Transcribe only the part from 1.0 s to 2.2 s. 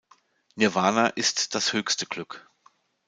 ist das höchste